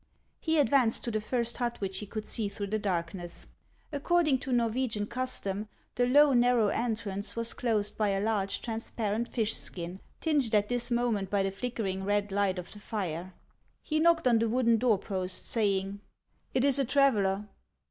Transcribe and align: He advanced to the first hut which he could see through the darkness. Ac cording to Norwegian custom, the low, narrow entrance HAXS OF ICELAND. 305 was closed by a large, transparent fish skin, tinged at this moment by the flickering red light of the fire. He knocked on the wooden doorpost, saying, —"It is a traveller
He 0.39 0.57
advanced 0.57 1.03
to 1.03 1.11
the 1.11 1.21
first 1.21 1.57
hut 1.57 1.79
which 1.79 1.99
he 1.99 2.07
could 2.07 2.25
see 2.27 2.49
through 2.49 2.71
the 2.73 2.79
darkness. 2.79 3.45
Ac 3.93 4.01
cording 4.01 4.39
to 4.39 4.51
Norwegian 4.51 5.05
custom, 5.05 5.67
the 5.93 6.07
low, 6.07 6.33
narrow 6.33 6.69
entrance 6.69 7.33
HAXS 7.33 7.37
OF 7.37 7.37
ICELAND. 7.37 7.57
305 7.59 7.77
was 7.77 7.87
closed 7.93 7.97
by 7.99 8.09
a 8.09 8.19
large, 8.19 8.61
transparent 8.63 9.27
fish 9.27 9.53
skin, 9.55 9.99
tinged 10.19 10.55
at 10.55 10.69
this 10.69 10.89
moment 10.89 11.29
by 11.29 11.43
the 11.43 11.51
flickering 11.51 12.03
red 12.03 12.31
light 12.31 12.57
of 12.57 12.73
the 12.73 12.79
fire. 12.79 13.35
He 13.83 13.99
knocked 13.99 14.27
on 14.27 14.39
the 14.39 14.49
wooden 14.49 14.77
doorpost, 14.77 15.45
saying, 15.45 16.01
—"It 16.55 16.65
is 16.65 16.79
a 16.79 16.85
traveller 16.85 17.47